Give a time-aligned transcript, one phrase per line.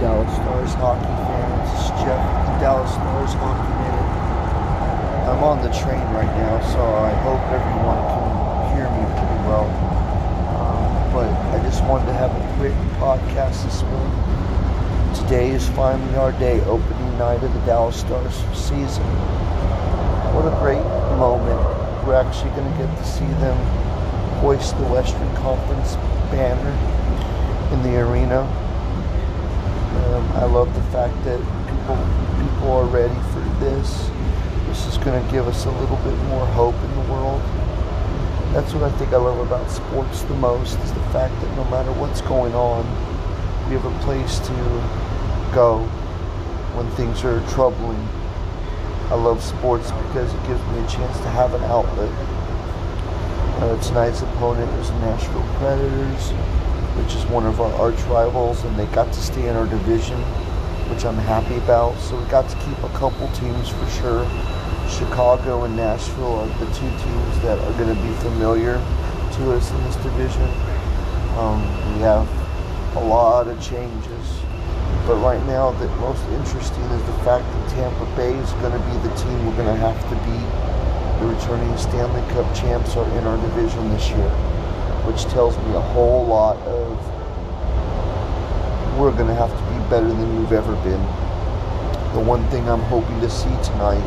[0.00, 1.68] Dallas Stars hockey fans.
[1.76, 2.24] It's Jeff
[2.56, 4.08] Dallas Stars Hockey Minute.
[5.28, 8.24] I'm on the train right now, so I hope everyone can
[8.80, 9.68] hear me pretty well.
[10.56, 15.20] Um, but I just wanted to have a quick podcast this morning.
[15.20, 19.04] Today is finally our day, opening night of the Dallas Stars season.
[20.32, 20.80] What a great
[21.20, 21.60] moment.
[22.06, 23.56] We're actually going to get to see them
[24.40, 25.96] hoist the Western Conference
[26.32, 26.72] banner
[27.74, 28.48] in the arena.
[29.90, 31.98] Um, I love the fact that people
[32.38, 34.08] people are ready for this.
[34.68, 37.40] This is going to give us a little bit more hope in the world.
[38.54, 41.64] That's what I think I love about sports the most is the fact that no
[41.70, 42.84] matter what's going on,
[43.68, 44.52] we have a place to
[45.52, 45.82] go
[46.74, 48.08] when things are troubling.
[49.10, 52.10] I love sports because it gives me a chance to have an outlet.
[53.58, 56.59] Uh, tonight's opponent is the Nashville Predators
[56.96, 60.18] which is one of our arch rivals, and they got to stay in our division,
[60.90, 61.98] which I'm happy about.
[61.98, 64.24] So we got to keep a couple teams for sure.
[64.90, 69.70] Chicago and Nashville are the two teams that are going to be familiar to us
[69.70, 70.48] in this division.
[71.38, 71.62] Um,
[71.94, 72.26] we have
[72.96, 74.26] a lot of changes,
[75.06, 78.82] but right now the most interesting is the fact that Tampa Bay is going to
[78.90, 80.50] be the team we're going to have to beat.
[81.20, 84.59] The returning Stanley Cup champs are in our division this year
[85.04, 86.98] which tells me a whole lot of
[88.98, 91.00] we're going to have to be better than we've ever been.
[92.12, 94.04] The one thing I'm hoping to see tonight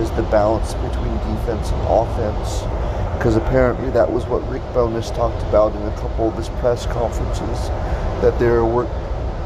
[0.00, 2.62] is the balance between defense and offense,
[3.16, 6.84] because apparently that was what Rick Bowness talked about in a couple of his press
[6.86, 7.68] conferences,
[8.22, 8.88] that they were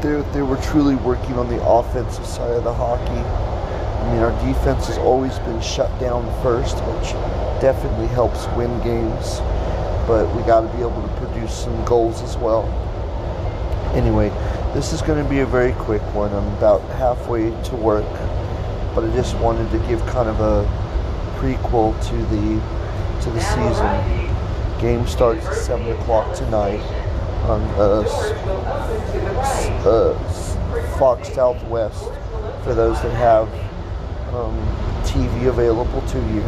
[0.01, 3.21] they they were truly working on the offensive side of the hockey.
[3.21, 7.11] I mean, our defense has always been shut down first, which
[7.61, 9.39] definitely helps win games
[10.09, 12.65] but we got to be able to produce some goals as well.
[13.93, 14.29] Anyway,
[14.73, 16.33] this is going to be a very quick one.
[16.33, 18.09] I'm about halfway to work,
[18.95, 20.65] but I just wanted to give kind of a
[21.37, 22.59] prequel to the
[23.21, 24.81] to the season.
[24.81, 26.81] Game starts at seven o'clock tonight
[27.43, 28.01] on uh,
[29.85, 32.05] uh, Fox Southwest
[32.63, 33.47] for those that have
[34.33, 34.57] um,
[35.03, 36.41] TV available to you.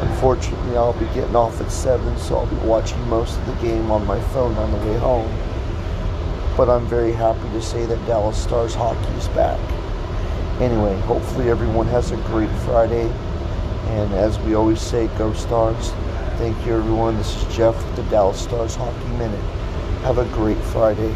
[0.00, 3.90] Unfortunately, I'll be getting off at 7, so I'll be watching most of the game
[3.90, 5.30] on my phone on the way home.
[6.56, 9.60] But I'm very happy to say that Dallas Stars hockey is back.
[10.60, 13.08] Anyway, hopefully everyone has a great Friday.
[13.88, 15.90] And as we always say, go Stars.
[16.38, 17.16] Thank you, everyone.
[17.16, 19.40] This is Jeff with the Dallas Stars Hockey Minute.
[20.02, 21.14] Have a great Friday.